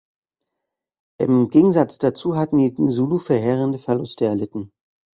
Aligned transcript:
Im 1.19 1.49
Gegensatz 1.49 1.99
dazu 1.99 2.35
hatten 2.35 2.57
die 2.57 2.73
Zulu 2.73 3.19
verheerende 3.19 3.77
Verluste 3.77 4.25
erlitten. 4.25 4.71